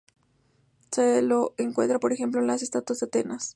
Se 0.91 1.21
lo 1.21 1.53
encuentra, 1.59 1.99
por 1.99 2.11
ejemplo, 2.11 2.41
en 2.41 2.47
la 2.47 2.55
estatuaria 2.55 2.97
de 3.01 3.05
Atenas. 3.05 3.49